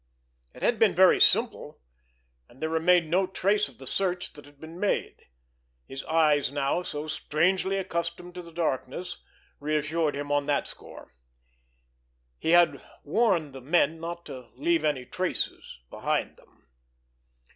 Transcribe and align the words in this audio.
It 0.55 0.63
had 0.63 0.79
been 0.79 0.95
very 0.95 1.21
simple. 1.21 1.79
And 2.49 2.59
there 2.59 2.71
remained 2.71 3.07
no 3.11 3.27
trace 3.27 3.69
of 3.69 3.77
the 3.77 3.85
search 3.85 4.33
that 4.33 4.45
had 4.47 4.59
been 4.59 4.79
made. 4.79 5.27
His 5.85 6.03
eyes 6.05 6.51
now, 6.51 6.81
so 6.81 7.07
strangely 7.07 7.77
accustomed 7.77 8.33
to 8.33 8.41
the 8.41 8.51
darkness, 8.51 9.19
reassured 9.59 10.15
him 10.15 10.31
on 10.31 10.47
that 10.47 10.67
score. 10.67 11.13
He 12.39 12.49
had 12.49 12.81
warned 13.03 13.53
the 13.53 13.61
men 13.61 13.99
not 13.99 14.25
to 14.25 14.49
leave 14.55 14.83
any 14.83 15.05
traces 15.05 15.77
behind 15.91 16.37
them! 16.37 16.67